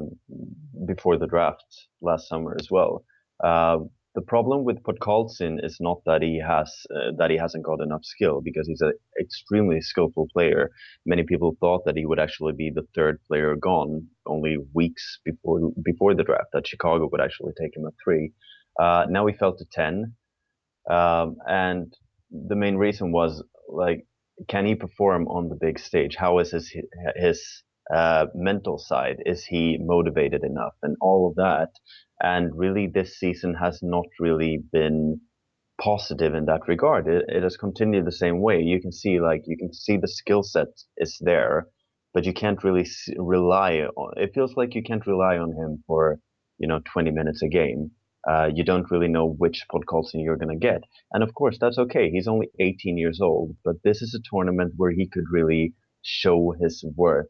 [0.87, 1.64] before the draft
[2.01, 3.05] last summer as well.
[3.42, 3.79] Uh,
[4.14, 8.05] the problem with Podkolzin is not that he has uh, that he hasn't got enough
[8.05, 10.70] skill because he's an extremely skillful player.
[11.07, 15.72] Many people thought that he would actually be the third player gone only weeks before
[15.83, 16.51] before the draft.
[16.53, 18.33] That Chicago would actually take him at three.
[18.79, 20.14] Uh, now he fell to ten,
[20.90, 21.92] um, and
[22.31, 24.07] the main reason was like,
[24.48, 26.16] can he perform on the big stage?
[26.16, 26.75] How is his
[27.16, 27.42] his
[27.94, 29.16] uh, mental side?
[29.25, 31.70] Is he motivated enough, and all of that?
[32.23, 35.21] And really, this season has not really been
[35.81, 37.09] positive in that regard.
[37.09, 38.61] It, it has continued the same way.
[38.61, 41.67] You can see, like, you can see the skill set is there,
[42.15, 44.13] but you can't really rely on.
[44.23, 46.21] It feels like you can't rely on him for,
[46.59, 47.91] you know, 20 minutes a game.
[48.29, 50.85] Uh, you don't really know which Podkolzin you're going to get.
[51.13, 52.09] And of course, that's okay.
[52.09, 56.55] He's only 18 years old, but this is a tournament where he could really show
[56.61, 57.27] his worth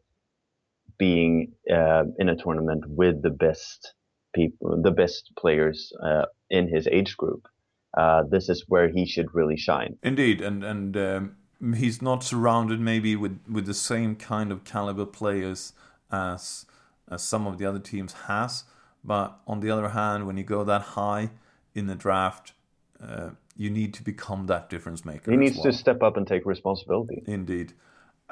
[0.99, 3.95] being uh, in a tournament with the best
[4.33, 7.47] people, the best players uh, in his age group.
[7.95, 9.97] Uh, this is where he should really shine.
[10.01, 11.35] Indeed, and and um,
[11.75, 15.73] he's not surrounded maybe with, with the same kind of caliber players
[16.11, 16.65] as
[17.09, 18.63] as some of the other teams has.
[19.03, 21.31] But on the other hand, when you go that high
[21.75, 22.53] in the draft,
[23.01, 25.31] uh, you need to become that difference maker.
[25.31, 25.65] He needs well.
[25.65, 27.21] to step up and take responsibility.
[27.27, 27.73] Indeed.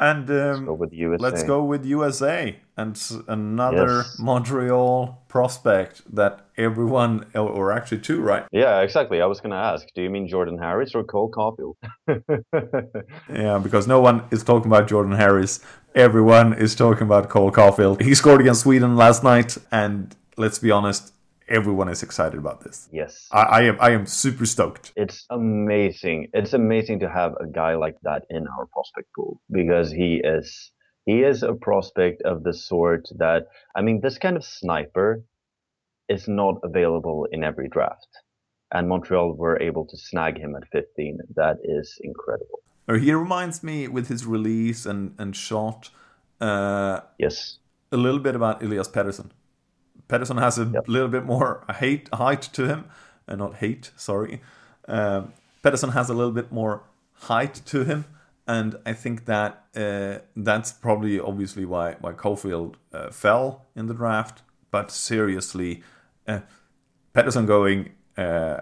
[0.01, 1.21] And um, Go with USA.
[1.23, 4.17] let's go with USA and another Yes.
[4.19, 8.43] Montreal prospect that everyone, or- or actually two, right?
[8.51, 9.21] Yeah, exactly.
[9.21, 11.75] I was going to ask, do you mean Jordan Harris or Cole Caufield?
[13.33, 15.59] Yeah, because no one is talking about Jordan Harris.
[15.95, 18.01] Everyone is talking about Cole Caufield.
[18.01, 21.10] He scored against Sweden last night, and let's be honest,
[21.51, 22.87] everyone is excited about this.
[22.91, 23.27] yes.
[23.31, 24.85] I, I am I am super stoked.
[24.95, 26.27] it's amazing.
[26.33, 30.71] It's amazing to have a guy like that in our prospect pool because he is
[31.05, 33.41] he is a prospect of the sort that
[33.77, 35.23] I mean this kind of sniper
[36.15, 38.07] is not available in every draft.
[38.73, 41.19] And Montreal were able to snag him at 15.
[41.35, 42.59] That is incredible.
[42.87, 45.89] Or He reminds me with his release and and shot
[46.39, 47.59] uh, Yes.
[47.91, 49.29] a little bit about Elias Pettersson.
[50.11, 52.85] Pettersson has a little bit more hate height to him,
[53.27, 54.41] and uh, not hate, sorry.
[54.87, 55.31] Um,
[55.63, 58.03] Pettersson has a little bit more height to him,
[58.45, 63.93] and I think that uh, that's probably obviously why why Caufield uh, fell in the
[63.93, 64.41] draft.
[64.69, 65.81] But seriously,
[66.27, 66.41] uh,
[67.15, 68.61] Pettersson going uh,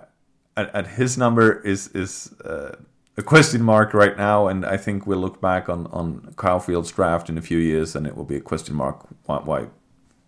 [0.56, 2.76] at, at his number is is uh,
[3.18, 7.28] a question mark right now, and I think we'll look back on on Caufield's draft
[7.28, 9.68] in a few years, and it will be a question mark why why,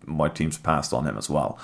[0.06, 1.58] why teams passed on him as well.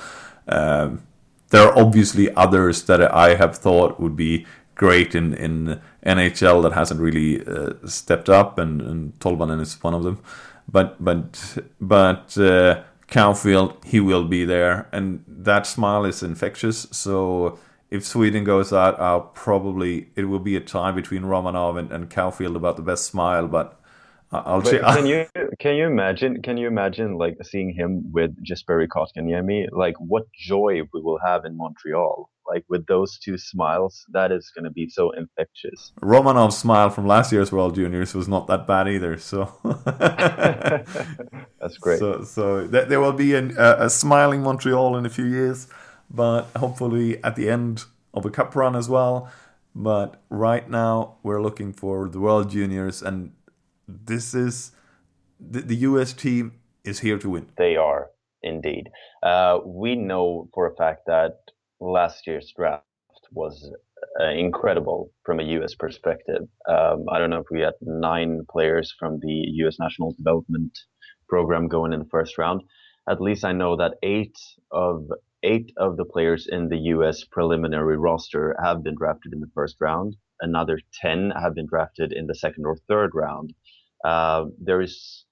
[0.46, 1.02] Um,
[1.50, 6.72] there are obviously others that I have thought would be great in, in NHL that
[6.72, 10.22] hasn't really uh, stepped up, and, and Tolvanen is one of them.
[10.70, 16.86] But but but uh, Caufield, he will be there, and that smile is infectious.
[16.92, 17.58] So
[17.90, 22.10] if Sweden goes out, I'll probably it will be a tie between Romanov and, and
[22.10, 23.77] Caufield about the best smile, but
[24.30, 25.26] I'll But can you
[25.58, 29.68] can you imagine can you imagine like seeing him with Jesperi Kotkaniemi?
[29.72, 32.28] Like what joy we will have in Montreal.
[32.46, 35.92] Like with those two smiles, that is going to be so infectious.
[36.00, 39.18] Romanov's smile from last year's World Juniors was not that bad either.
[39.18, 39.52] So
[41.60, 41.98] that's great.
[41.98, 45.68] So so th- there will be an, a, a smiling Montreal in a few years,
[46.10, 49.30] but hopefully at the end of a cup run as well.
[49.74, 53.32] But right now we're looking for the World Juniors and
[53.88, 54.72] this is
[55.40, 56.52] the, the US team
[56.84, 57.48] is here to win.
[57.56, 58.10] They are
[58.42, 58.88] indeed.
[59.22, 61.38] Uh, we know for a fact that
[61.80, 62.84] last year's draft
[63.32, 63.72] was
[64.20, 66.42] uh, incredible from a US perspective.
[66.68, 70.76] Um, I don't know if we had nine players from the US National Development
[71.28, 72.62] Program going in the first round.
[73.08, 74.36] At least I know that eight
[74.70, 75.08] of
[75.42, 79.76] eight of the players in the US preliminary roster have been drafted in the first
[79.80, 80.16] round.
[80.40, 83.54] Another ten have been drafted in the second or third round.
[84.04, 85.24] Uh, there is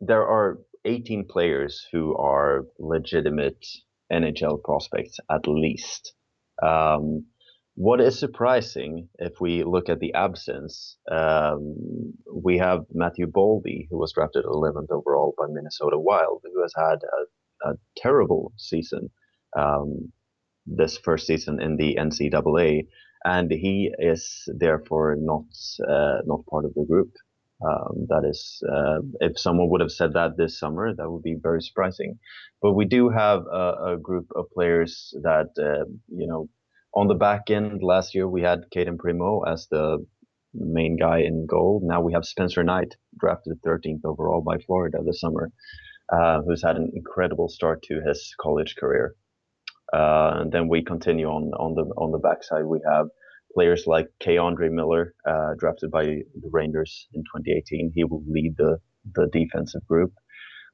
[0.00, 3.64] there are 18 players who are legitimate
[4.12, 6.12] NHL prospects at least.
[6.62, 7.26] Um,
[7.74, 11.74] what is surprising, if we look at the absence, um,
[12.30, 16.98] we have Matthew Boldy, who was drafted 11th overall by Minnesota Wild, who has had
[17.02, 19.08] a, a terrible season
[19.56, 20.12] um,
[20.66, 22.86] this first season in the NCAA,
[23.24, 25.44] and he is therefore not
[25.88, 27.12] uh, not part of the group.
[27.64, 31.36] Um, that is, uh, if someone would have said that this summer, that would be
[31.40, 32.18] very surprising.
[32.60, 36.48] But we do have a, a group of players that, uh, you know,
[36.94, 40.04] on the back end last year we had Cayden Primeau as the
[40.54, 41.80] main guy in goal.
[41.84, 45.50] Now we have Spencer Knight, drafted 13th overall by Florida this summer,
[46.12, 49.14] uh, who's had an incredible start to his college career.
[49.92, 52.64] Uh, and then we continue on on the on the backside.
[52.64, 53.08] We have
[53.54, 57.92] players like K'Andre Miller, uh, drafted by the Rangers in 2018.
[57.94, 58.78] He will lead the,
[59.14, 60.12] the defensive group.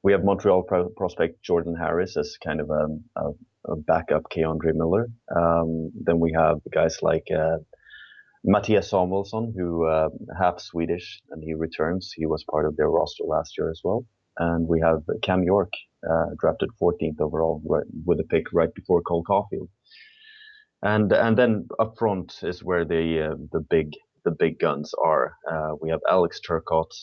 [0.03, 2.87] We have Montreal pro- prospect Jordan Harris as kind of a,
[3.17, 3.31] a,
[3.73, 5.09] a backup K'Andre Miller.
[5.35, 7.59] Um, then we have guys like uh,
[8.47, 10.09] Mattias Samuelsson, who uh,
[10.41, 12.13] half Swedish, and he returns.
[12.15, 14.07] He was part of their roster last year as well.
[14.39, 15.73] And we have Cam York,
[16.09, 19.69] uh, drafted 14th overall, right, with a pick right before Cole Caufield
[20.83, 23.93] and and then up front is where the uh, the big
[24.25, 25.37] the big guns are.
[25.51, 26.95] Uh, we have Alex Turcotte,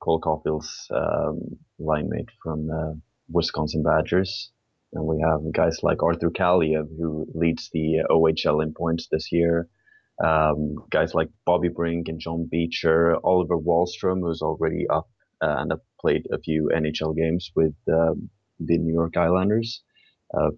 [0.00, 1.40] Cole Caufield's um,
[1.78, 2.92] line mate from uh,
[3.28, 4.50] Wisconsin Badgers,
[4.92, 9.68] and we have guys like Arthur Kaliyev who leads the OHL in points this year.
[10.22, 15.08] Um, guys like Bobby Brink and John Beecher, Oliver Wahlstrom, who's already up
[15.40, 18.28] and have played a few NHL games with um,
[18.58, 19.89] the New York Islanders uh,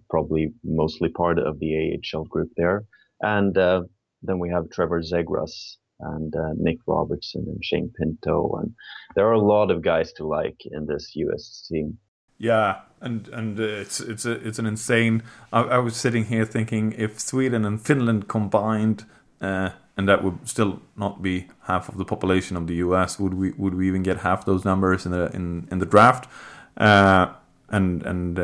[0.09, 2.85] probably mostly part of the AHL group there.
[3.21, 3.83] And uh,
[4.21, 8.73] then we have Trevor Zegras and uh, Nick Robertson and Shane Pinto, and
[9.15, 11.97] there are a lot of guys to like in this US team.
[12.37, 15.23] Yeah, and and uh, it's it's a, it's an insane.
[15.51, 19.05] I, I, was sitting here thinking if Sweden and Finland combined,
[19.39, 23.35] uh, and that would still not be half of the population of the US, would
[23.35, 26.27] we would we even get half those numbers in the in in the draft?
[26.75, 27.27] Uh,
[27.69, 28.39] and and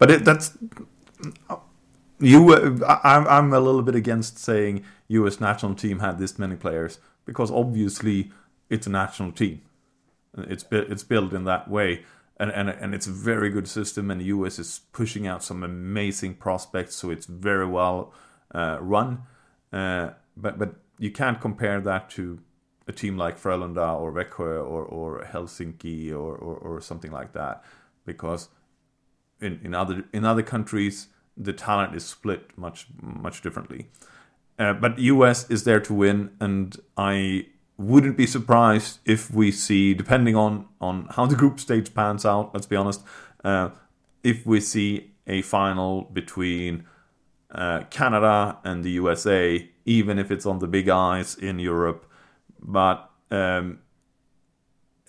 [0.00, 0.56] but it, that's
[2.18, 2.54] you.
[2.86, 5.40] I'm I'm a little bit against saying U.S.
[5.40, 8.32] national team had this many players because obviously
[8.70, 9.60] it's a national team.
[10.36, 12.04] It's it's built in that way,
[12.38, 14.10] and and and it's a very good system.
[14.10, 14.58] And the U.S.
[14.58, 18.14] is pushing out some amazing prospects, so it's very well
[18.54, 19.24] uh, run.
[19.70, 22.40] Uh, but but you can't compare that to
[22.88, 27.62] a team like Frölunda or Växjö or, or Helsinki or, or, or something like that
[28.04, 28.48] because
[29.40, 33.88] in, in other in other countries the talent is split much much differently.
[34.58, 37.46] Uh, but US is there to win, and I
[37.78, 42.52] wouldn't be surprised if we see, depending on on how the group stage pans out.
[42.52, 43.02] Let's be honest,
[43.42, 43.70] uh,
[44.22, 46.84] if we see a final between
[47.50, 52.04] uh, Canada and the USA, even if it's on the big ice in Europe,
[52.60, 53.78] but um,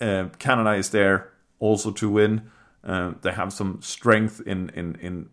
[0.00, 2.50] uh, Canada is there also to win.
[2.84, 5.28] Uh, they have some strength in in in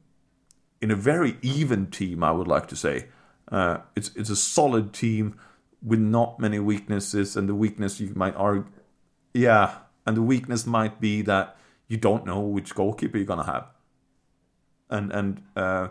[0.81, 2.23] in a very even team.
[2.23, 3.07] I would like to say
[3.51, 5.35] uh, it's it's a solid team
[5.81, 8.65] with not many weaknesses, and the weakness you might argue,
[9.33, 9.75] yeah,
[10.05, 13.67] and the weakness might be that you don't know which goalkeeper you're gonna have,
[14.89, 15.87] and and uh,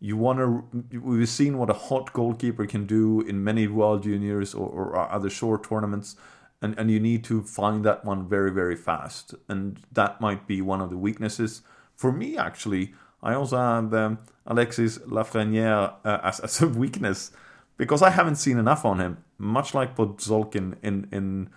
[0.00, 0.98] you want to.
[0.98, 5.28] We've seen what a hot goalkeeper can do in many World Juniors or, or other
[5.28, 6.16] short tournaments,
[6.62, 10.62] and and you need to find that one very very fast, and that might be
[10.62, 11.62] one of the weaknesses
[11.96, 12.38] for me.
[12.38, 17.32] Actually, I also have um, Alexis Lafreniere uh, as as a weakness
[17.76, 21.50] because I haven't seen enough on him, much like Podkolzin in in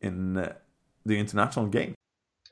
[0.00, 0.52] in uh,
[1.04, 1.94] the international game.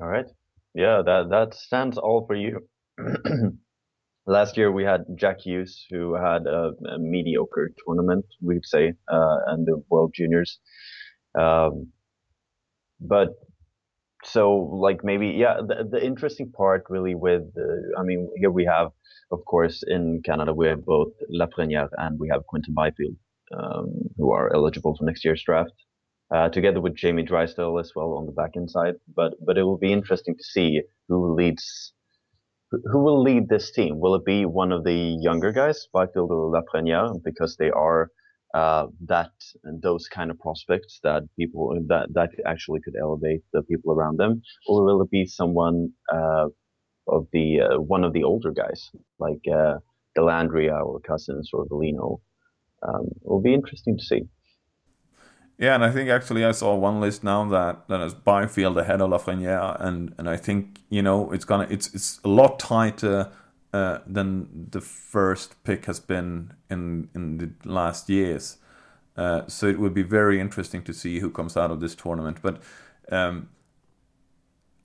[0.01, 0.27] All right,
[0.75, 2.69] yeah, that that stands all for you.
[4.27, 9.37] Last year we had Jack Hughes, who had a, a mediocre tournament, we'd say, uh,
[9.47, 10.59] and the World Juniors.
[11.39, 11.93] Um,
[13.01, 13.31] but
[14.25, 18.67] so, like maybe, yeah, the, the interesting part really with, uh, I mean, here we
[18.67, 18.89] have,
[19.31, 23.17] of course, in Canada we have both Lafreniere and we have Quinton Byfield,
[23.57, 25.73] um, who are eligible for next year's draft.
[26.33, 28.95] Uh, together with Jamie Drysdale as well on the back end side.
[29.17, 31.93] But but it will be interesting to see who leads
[32.71, 33.99] who will lead this team?
[33.99, 38.11] Will it be one of the younger guys, Byfield or Lafreniere, because they are
[38.55, 39.33] uh, that
[39.65, 44.43] those kind of prospects that people that that actually could elevate the people around them,
[44.67, 46.47] or will it be someone uh,
[47.07, 49.75] of the uh, one of the older guys like uh,
[50.17, 52.21] Dellandrea or Cousins or Veleno?
[52.83, 54.23] Um, it will be interesting to see.
[55.59, 59.03] Yeah, and I think actually I saw one list now that that is Byfield ahead
[59.03, 63.31] of Lafreniere, and and I think you know it's gonna it's it's a lot tighter
[63.73, 68.59] uh, than the first pick has been in in the last years.
[69.17, 72.39] Uh, so it would be very interesting to see who comes out of this tournament.
[72.43, 72.63] But
[73.11, 73.49] um,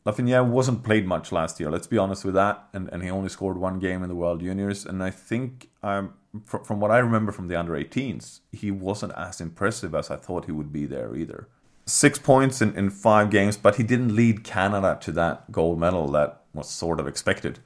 [0.05, 1.71] wasn't played much last year.
[1.71, 4.41] Let's be honest with that, and and he only scored one game in the World
[4.41, 6.13] Juniors, and I think um,
[6.43, 10.45] from what I remember from the under 18s, he wasn't as impressive as I thought
[10.45, 11.47] he would be there either.
[11.87, 16.07] Six points in, in five games, but he didn't lead Canada to that gold medal
[16.09, 17.59] that was sort of expected.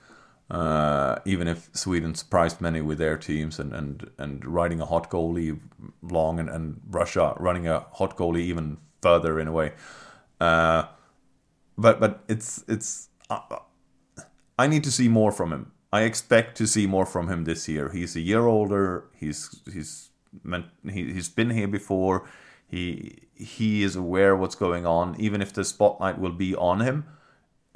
[0.50, 5.10] Uh, even if Sweden surprised many with their teams and, and, and riding a hot
[5.12, 5.60] goalie
[6.02, 9.74] long and, and Russia running a hot goalie even further in a way.
[10.42, 10.86] Uh,
[11.78, 13.42] but but it's it's uh,
[14.58, 15.72] I need to see more from him.
[15.92, 17.90] I expect to see more from him this year.
[17.90, 19.06] He's a year older.
[19.16, 20.10] He's he's
[20.44, 22.28] meant he, he's been here before.
[22.68, 25.16] He he is aware what's going on.
[25.20, 27.06] Even if the spotlight will be on him,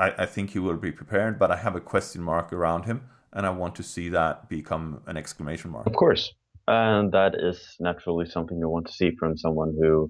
[0.04, 1.40] I, I think he will be prepared.
[1.40, 3.02] But I have a question mark around him,
[3.32, 5.88] and I want to see that become an exclamation mark.
[5.88, 6.34] Of course,
[6.68, 10.10] and that is naturally something you want to see from someone who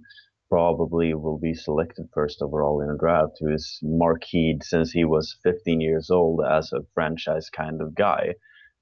[0.50, 5.36] probably will be selected first overall in a draft, who is marqueed since he was
[5.44, 8.34] 15 years old as a franchise kind of guy.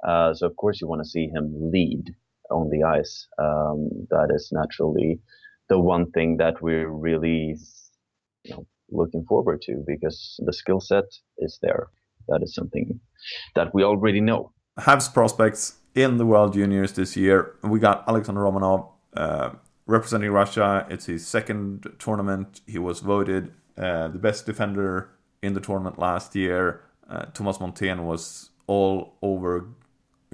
[0.05, 2.03] Uh, so of course you want to see him lead
[2.49, 3.28] on the ice.
[3.38, 5.22] Um, that is naturally
[5.70, 7.55] the one thing that we're really
[8.43, 11.05] you know, looking forward to because the skill set
[11.37, 11.87] is there.
[12.27, 12.99] That is something
[13.55, 14.51] that we already know.
[14.79, 17.55] Habs prospects in the World Juniors this year.
[17.63, 19.51] We got Alexander Romanov, uh,
[19.85, 20.85] representing Russia.
[20.89, 22.61] It's his second tournament.
[22.67, 25.09] He was voted uh, the best defender
[25.41, 26.81] in the tournament last year.
[27.09, 29.67] Uh, Tomas Montén was all over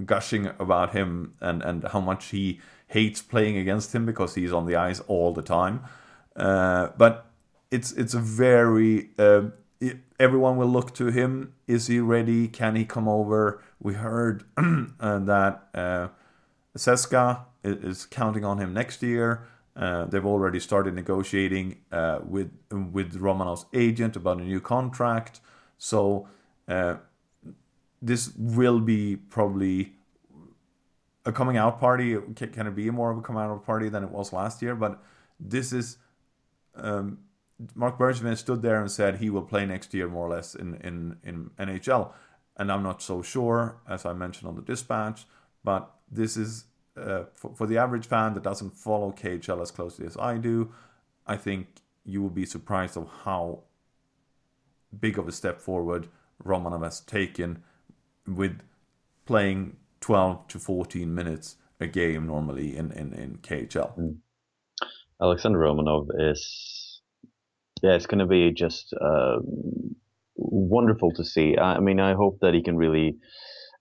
[0.05, 4.65] gushing about him and, and how much he hates playing against him because he's on
[4.65, 5.81] the ice all the time.
[6.35, 7.26] Uh, but
[7.71, 9.43] it's it's a very uh,
[10.19, 11.53] everyone will look to him.
[11.67, 12.47] Is he ready?
[12.47, 13.61] Can he come over?
[13.79, 16.07] We heard uh, that uh,
[16.75, 19.47] CSKA is counting on him next year.
[19.75, 25.39] Uh, they've already started negotiating uh, with with Romanov's agent about a new contract.
[25.77, 26.27] So
[26.67, 26.95] uh,
[28.01, 29.93] this will be probably
[31.25, 32.17] a coming out party.
[32.35, 34.75] Can, can, it be more of a coming out party than it was last year?
[34.75, 35.03] But
[35.39, 35.97] this is
[36.75, 37.19] um,
[37.75, 40.75] Marc Bergevin stood there and said he will play next year more or less in
[40.75, 42.11] in in NHL,
[42.57, 45.25] and I'm not so sure as I mentioned on the dispatch.
[45.63, 46.65] But this is
[46.97, 50.71] uh, for, for the average fan that doesn't follow KHL as closely as I do,
[51.25, 51.67] I think
[52.03, 53.63] you will be surprised of how
[54.97, 56.07] big of a step forward
[56.43, 57.63] Romanov has taken
[58.25, 58.61] with
[59.25, 63.97] playing 12 to 14 minutes a game normally in, in, in KHL.
[63.97, 64.17] Mm.
[65.21, 66.86] Alexander Romanov is,
[67.83, 69.37] yeah, it's going to be just uh,
[70.35, 71.57] wonderful to see.
[71.57, 73.17] I mean, I hope that he can really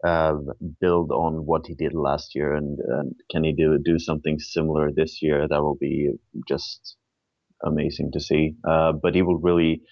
[0.07, 0.35] uh,
[0.81, 4.91] build on what he did last year, and, and can he do do something similar
[4.93, 5.47] this year?
[5.49, 6.11] That will be
[6.49, 6.97] just
[7.65, 8.55] amazing to see.
[8.69, 9.83] Uh, but he will really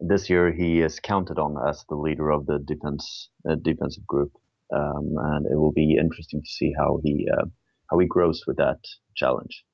[0.00, 4.32] this year he is counted on as the leader of the defense uh, defensive group,
[4.74, 7.46] um, and it will be interesting to see how he uh,
[7.90, 8.78] how he grows with that
[9.16, 9.64] challenge.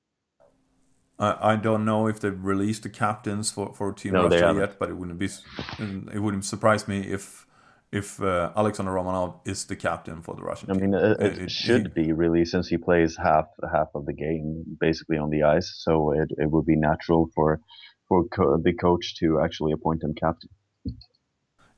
[1.23, 4.79] I, I don't know if they've released the captains for, for Team no, Russia yet,
[4.79, 5.29] but it wouldn't be
[6.13, 7.47] it wouldn't surprise me if
[7.93, 11.39] if uh, Alexander Romanov is the captain for the Russian I mean, it, it, It-
[11.43, 15.43] it- should be really since he plays half half of the game basically on the
[15.43, 15.69] ice.
[15.85, 17.61] So it, it would be natural for
[18.09, 20.51] for co- the coach to actually appoint him captain.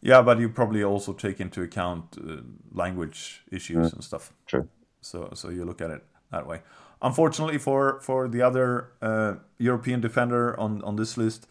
[0.01, 2.43] Yeah, but you probably also take into account uh,
[2.73, 4.33] language issues and stuff.
[4.47, 4.69] True.
[5.01, 6.63] So so you look at it that way.
[7.03, 11.47] Unfortunately for for the other uh, European defender on on this list,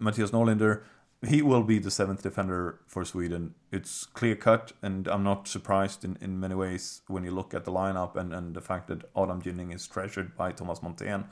[0.00, 0.82] Mattias Norlinder,
[1.26, 3.54] he will be the seventh defender for Sweden.
[3.70, 7.64] It's clear cut, and I'm not surprised in, in many ways when you look at
[7.64, 11.26] the lineup and, and the fact that Adam Ginning is treasured by Tomas Montén.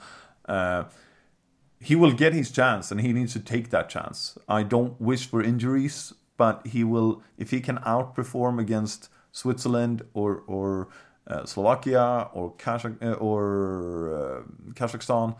[0.46, 0.84] Uh,
[1.80, 4.36] he will get his chance and he needs to take that chance.
[4.48, 10.42] I don't wish for injuries, but he will if he can outperform against Switzerland or
[10.46, 10.88] or
[11.28, 15.36] uh, Slovakia or Kazakh uh, or uh, Kazakhstan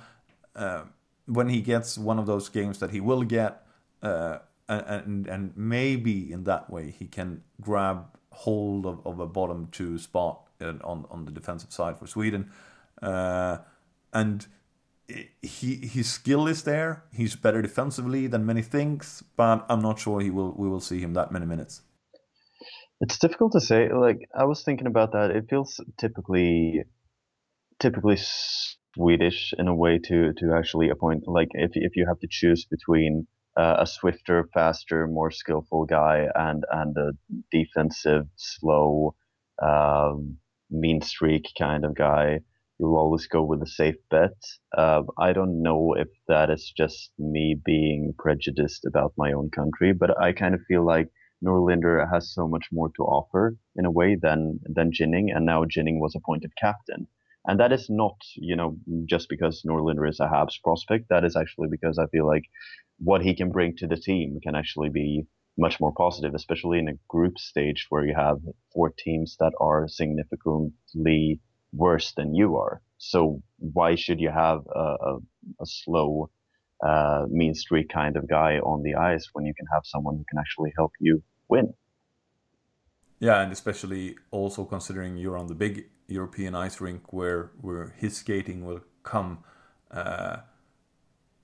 [0.55, 0.83] uh,
[1.27, 3.67] when he gets one of those games that he will get
[4.03, 9.99] and and maybe in that way he can grab hold of, of a bottom two
[9.99, 12.51] spot on on the defensive side for Sweden
[13.01, 14.47] and
[15.41, 17.05] he his skill is there.
[17.13, 21.01] He's better defensively than many things, but I'm not sure he will we will see
[21.01, 21.81] him that many minutes.
[23.01, 23.93] It's difficult to say.
[23.93, 25.31] Like I was thinking about that.
[25.33, 26.85] It feels typically,
[27.81, 31.25] typically Swedish in a way to to actually appoint.
[31.29, 33.27] Like if if you have to choose between
[33.57, 37.13] uh, a swifter, faster, more skillful guy and and a
[37.53, 39.15] defensive, slow,
[39.63, 40.39] um,
[40.71, 42.41] mean streak kind of guy,
[42.79, 44.39] you'll always go with a safe bet.
[44.77, 49.93] Uh, I don't know if that is just me being prejudiced about my own country,
[49.93, 51.09] but I kind of feel like
[51.45, 55.65] Norlinder has so much more to offer in a way than than Ginning, and now
[55.65, 57.07] Ginning was appointed captain.
[57.47, 58.77] And that is not, you know,
[59.07, 61.09] just because Norlinder is a Habs prospect.
[61.09, 62.45] That is actually because I feel like
[62.99, 65.27] what he can bring to the team can actually be
[65.57, 68.39] much more positive, especially in a group stage where you have
[68.73, 71.41] four teams that are significantly
[71.73, 72.81] worse than you are.
[72.99, 75.19] So why should you have a, a,
[75.61, 76.31] a slow,
[76.81, 80.25] uh, mean streak kind of guy on the ice when you can have someone who
[80.29, 81.75] can actually help you win?
[83.21, 88.17] Yeah, and especially also considering you're on the big European ice rink where where his
[88.17, 89.39] skating will come
[89.91, 90.39] uh,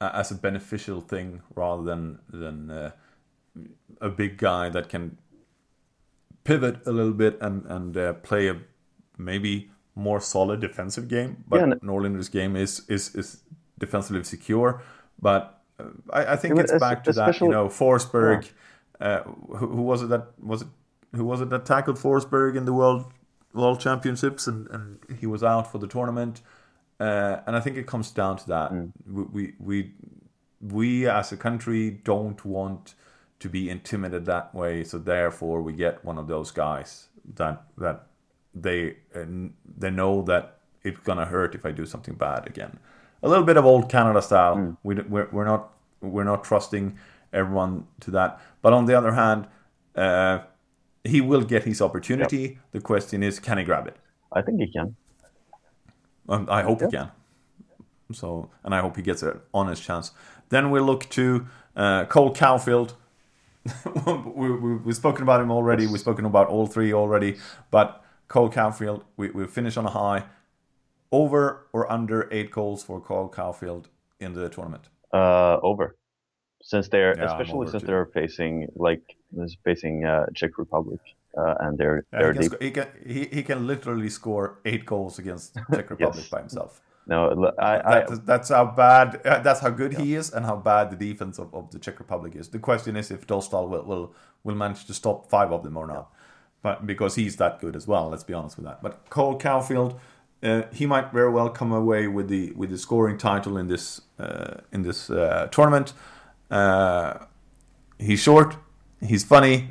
[0.00, 2.90] as a beneficial thing rather than than uh,
[4.00, 5.18] a big guy that can
[6.44, 8.56] pivot a little bit and and uh, play a
[9.18, 11.44] maybe more solid defensive game.
[11.48, 13.42] But Yeah, and- Norlinder's game is is is
[13.78, 14.82] defensively secure.
[15.20, 17.40] But uh, I, I think it's back to that.
[17.40, 18.50] You know, Forsberg.
[19.00, 20.68] Uh, who, who was it that was it?
[21.14, 23.12] Who was it that tackled Forsberg in the world
[23.52, 26.42] world championships and, and he was out for the tournament?
[27.00, 28.72] Uh, and I think it comes down to that.
[29.06, 29.92] We, we we
[30.60, 32.94] we as a country don't want
[33.40, 34.84] to be intimidated that way.
[34.84, 38.06] So therefore, we get one of those guys that that
[38.54, 39.24] they uh,
[39.76, 42.78] they know that it's gonna hurt if I do something bad again.
[43.22, 44.76] A little bit of old Canada style.
[44.82, 46.98] We we're, we're not we're not trusting
[47.32, 48.40] everyone to that.
[48.62, 49.46] But on the other hand,
[49.96, 50.40] uh,
[51.02, 52.58] he will get his opportunity.
[52.72, 53.96] The question is, can he grab it?
[54.32, 54.96] I think he can.
[56.28, 57.10] Um, I hope he can.
[58.12, 60.12] So, and I hope he gets an honest chance.
[60.48, 61.46] Then we look to
[61.76, 62.94] uh, Cole Caufield.
[64.34, 65.86] we, we, we've spoken about him already.
[65.86, 67.36] We've spoken about all three already.
[67.70, 70.24] But Cole Caufield, we, we finish on a high.
[71.20, 71.42] Over
[71.74, 73.84] or under eight goals for Cole Caufield
[74.24, 74.84] in the tournament?
[75.20, 75.86] Uh, over.
[76.72, 77.88] Since they're, Yeah, especially since too.
[77.88, 78.54] they're facing
[78.88, 79.04] like
[79.68, 81.00] facing uh, Czech Republic,
[81.40, 82.52] uh, and they're Yeah, they're he, can deep.
[82.52, 86.34] sco- he, can, he, he can literally score eight goals against Czech Republic Yes.
[86.34, 86.72] by himself.
[87.06, 87.18] No,
[87.58, 89.08] I, I, That, that's how bad.
[89.26, 91.96] Uh, that's how good he is, and how bad the defense of, of the Czech
[92.04, 92.48] Republic is.
[92.56, 94.06] The question is if Dostal will, will
[94.44, 96.06] will manage to stop five of them or not.
[96.66, 98.78] But because he's that good as well, let's be honest with that.
[98.82, 99.92] But Cole Caufield,
[100.44, 104.00] uh, he might very well come away with the with the scoring title in this
[104.18, 105.92] uh, in this uh, tournament.
[106.50, 107.14] Uh,
[107.98, 108.56] he's short,
[109.00, 109.68] he's funny,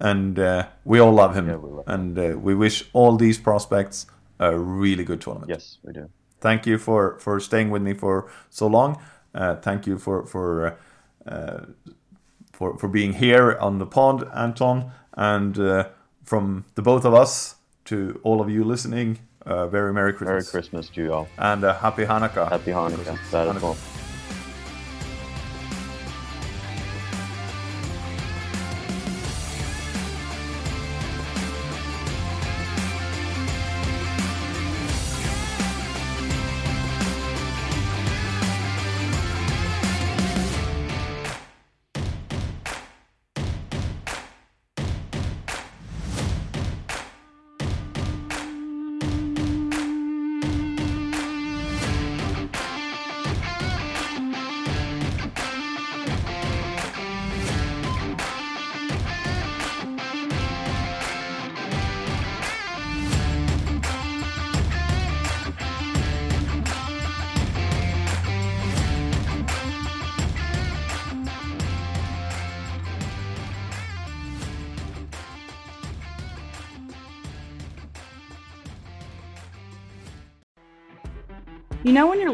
[0.00, 1.46] and uh, we all love him.
[1.46, 1.50] Mm.
[1.50, 1.94] Yeah, we love him.
[1.94, 4.06] and uh, we wish all these prospects
[4.40, 6.08] a really good tournament yes, we do.
[6.40, 9.00] thank you for for staying with me for so long.
[9.34, 10.76] Uh, thank you for for
[12.52, 15.88] for for being here on the pod, Anton, and uh,
[16.24, 19.18] from the both of us to all of you listening.
[19.48, 20.28] Uh, very Merry Christmas.
[20.28, 21.28] Merry Christmas to you all.
[21.38, 22.48] and uh, Happy Hanukkah.
[22.50, 23.16] Happy Hanukkah.
[23.30, 23.76] That as well.